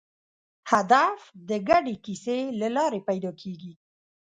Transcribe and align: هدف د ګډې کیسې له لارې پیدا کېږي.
هدف 0.71 1.19
د 1.49 1.51
ګډې 1.69 1.95
کیسې 2.05 2.39
له 2.59 2.67
لارې 2.75 2.99
پیدا 3.09 3.31
کېږي. 3.41 3.73